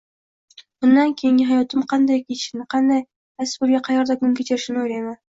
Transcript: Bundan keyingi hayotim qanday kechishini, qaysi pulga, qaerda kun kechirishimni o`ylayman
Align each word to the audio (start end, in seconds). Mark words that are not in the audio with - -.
Bundan 0.83 1.11
keyingi 1.17 1.43
hayotim 1.49 1.83
qanday 1.91 2.23
kechishini, 2.23 2.65
qaysi 2.75 3.61
pulga, 3.65 3.83
qaerda 3.89 4.17
kun 4.23 4.33
kechirishimni 4.41 4.83
o`ylayman 4.87 5.21